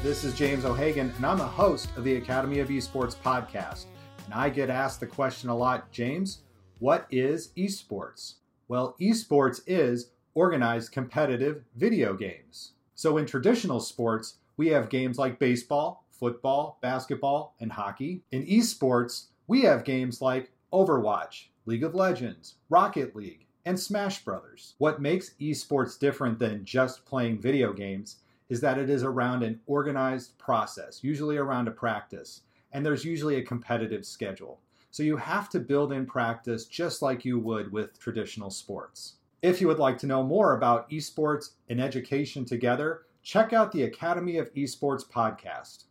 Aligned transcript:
This 0.00 0.22
is 0.22 0.32
James 0.32 0.64
O'Hagan, 0.64 1.12
and 1.16 1.26
I'm 1.26 1.40
a 1.40 1.46
host 1.46 1.88
of 1.96 2.04
the 2.04 2.14
Academy 2.16 2.60
of 2.60 2.68
Esports 2.68 3.16
podcast. 3.16 3.86
And 4.26 4.32
I 4.32 4.48
get 4.48 4.70
asked 4.70 5.00
the 5.00 5.08
question 5.08 5.50
a 5.50 5.56
lot 5.56 5.90
James, 5.90 6.42
what 6.78 7.08
is 7.10 7.48
esports? 7.56 8.34
Well, 8.68 8.94
esports 9.00 9.60
is 9.66 10.10
organized 10.34 10.92
competitive 10.92 11.64
video 11.74 12.14
games. 12.14 12.74
So, 12.94 13.16
in 13.18 13.26
traditional 13.26 13.80
sports, 13.80 14.36
we 14.56 14.68
have 14.68 14.88
games 14.88 15.18
like 15.18 15.40
baseball, 15.40 16.04
football, 16.12 16.78
basketball, 16.80 17.56
and 17.58 17.72
hockey. 17.72 18.22
In 18.30 18.46
esports, 18.46 19.26
we 19.48 19.62
have 19.62 19.82
games 19.82 20.22
like 20.22 20.52
Overwatch, 20.72 21.46
League 21.66 21.82
of 21.82 21.96
Legends, 21.96 22.54
Rocket 22.70 23.16
League, 23.16 23.46
and 23.64 23.78
Smash 23.78 24.24
Brothers. 24.24 24.74
What 24.78 25.02
makes 25.02 25.34
esports 25.40 25.98
different 25.98 26.38
than 26.38 26.64
just 26.64 27.04
playing 27.04 27.40
video 27.40 27.72
games 27.72 28.18
is 28.48 28.60
that 28.60 28.78
it 28.78 28.88
is 28.88 29.02
around 29.02 29.42
an 29.42 29.60
organized 29.66 30.36
process, 30.38 31.02
usually 31.02 31.36
around 31.36 31.68
a 31.68 31.72
practice, 31.72 32.42
and 32.72 32.84
there's 32.84 33.04
usually 33.04 33.36
a 33.36 33.42
competitive 33.42 34.04
schedule. 34.04 34.60
So 34.90 35.02
you 35.02 35.16
have 35.16 35.48
to 35.50 35.60
build 35.60 35.92
in 35.92 36.06
practice 36.06 36.64
just 36.64 37.02
like 37.02 37.24
you 37.24 37.38
would 37.38 37.70
with 37.70 37.98
traditional 37.98 38.50
sports. 38.50 39.14
If 39.42 39.60
you 39.60 39.68
would 39.68 39.78
like 39.78 39.98
to 39.98 40.06
know 40.06 40.22
more 40.22 40.56
about 40.56 40.90
esports 40.90 41.50
and 41.68 41.80
education 41.80 42.44
together, 42.44 43.02
check 43.22 43.52
out 43.52 43.70
the 43.70 43.82
Academy 43.82 44.38
of 44.38 44.52
Esports 44.54 45.06
podcast. 45.08 45.84